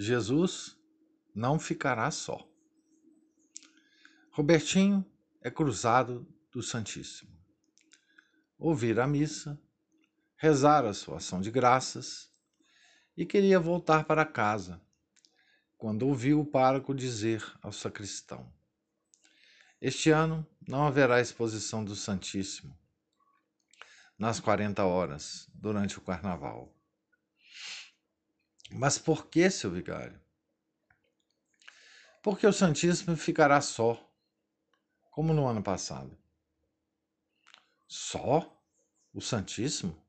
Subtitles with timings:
[0.00, 0.78] Jesus
[1.34, 2.48] não ficará só.
[4.30, 5.04] Robertinho
[5.42, 7.30] é cruzado do Santíssimo.
[8.58, 9.60] Ouvir a missa,
[10.38, 12.32] rezar a sua ação de graças
[13.14, 14.80] e queria voltar para casa,
[15.76, 18.50] quando ouviu o pároco dizer ao sacristão:
[19.82, 22.74] Este ano não haverá exposição do Santíssimo
[24.18, 26.74] nas 40 horas durante o carnaval.
[28.72, 30.20] Mas por que, seu vigário?
[32.22, 33.98] Porque o Santíssimo ficará só,
[35.10, 36.16] como no ano passado.
[37.88, 38.56] Só?
[39.12, 40.00] O Santíssimo?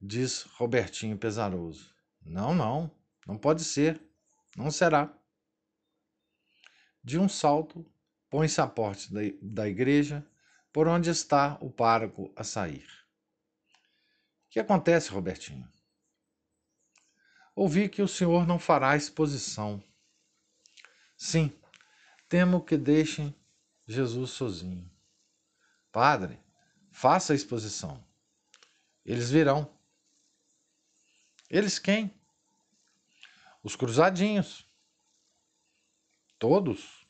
[0.00, 1.92] Diz Robertinho pesaroso.
[2.24, 2.90] Não, não,
[3.26, 4.00] não pode ser,
[4.56, 5.12] não será.
[7.02, 7.84] De um salto,
[8.30, 9.02] põe-se à porta
[9.40, 10.24] da igreja,
[10.72, 12.86] por onde está o pároco a sair.
[14.46, 15.68] O que acontece, Robertinho?
[17.54, 19.82] Ouvi que o senhor não fará exposição.
[21.16, 21.52] Sim,
[22.28, 23.34] temo que deixem
[23.86, 24.90] Jesus sozinho.
[25.90, 26.40] Padre,
[26.90, 28.02] faça a exposição.
[29.04, 29.70] Eles virão.
[31.50, 32.10] Eles quem?
[33.62, 34.66] Os cruzadinhos.
[36.38, 37.06] Todos?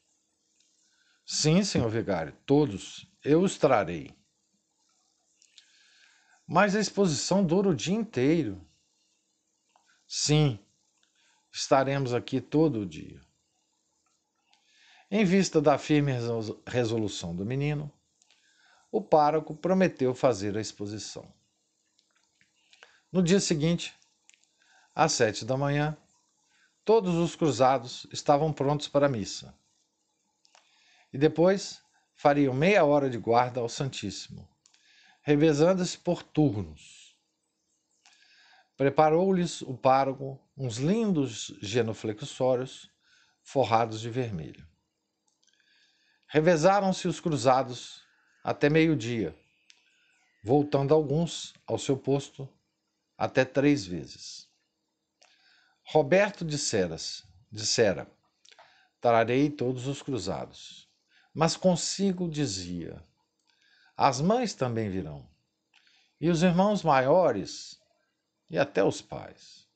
[1.25, 3.07] Sim, senhor vigário, todos.
[3.25, 4.15] Eu os trarei.
[6.47, 8.61] Mas a exposição dura o dia inteiro.
[10.25, 10.57] Sim,
[11.51, 13.21] estaremos aqui todo o dia.
[15.11, 16.13] Em vista da firme
[16.65, 17.93] resolução do menino,
[18.89, 21.29] o pároco prometeu fazer a exposição.
[23.11, 23.93] No dia seguinte,
[24.95, 25.97] às sete da manhã,
[26.85, 29.53] todos os cruzados estavam prontos para a missa.
[31.13, 31.83] E depois
[32.15, 34.49] fariam meia hora de guarda ao Santíssimo,
[35.25, 37.02] revezando-se por turnos
[38.77, 42.91] Preparou-lhes o pároco uns lindos genuflexórios
[43.43, 44.67] forrados de vermelho.
[46.29, 48.03] Revezaram-se os cruzados
[48.43, 49.37] até meio-dia,
[50.43, 52.49] voltando alguns ao seu posto
[53.19, 54.49] até três vezes.
[55.85, 58.11] Roberto disseras, dissera,
[59.01, 60.89] trarei todos os cruzados.
[61.35, 63.03] Mas consigo dizia,
[63.97, 65.27] as mães também virão,
[66.21, 67.82] e os irmãos maiores
[68.53, 69.67] e até os pais.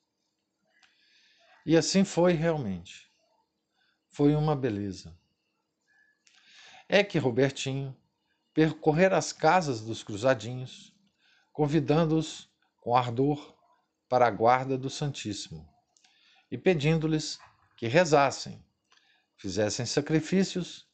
[1.65, 3.11] E assim foi realmente.
[4.07, 5.17] Foi uma beleza.
[6.87, 7.97] É que Robertinho
[8.53, 10.95] percorrer as casas dos cruzadinhos,
[11.51, 12.49] convidando-os
[12.79, 13.57] com ardor
[14.07, 15.67] para a guarda do Santíssimo
[16.49, 17.39] e pedindo-lhes
[17.75, 18.63] que rezassem,
[19.35, 20.87] fizessem sacrifícios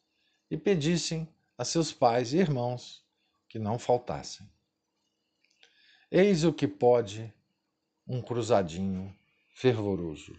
[0.49, 3.05] e pedissem a seus pais e irmãos
[3.47, 4.49] que não faltassem.
[6.09, 7.31] Eis o que pode
[8.07, 9.13] um cruzadinho
[9.55, 10.35] fervoroso.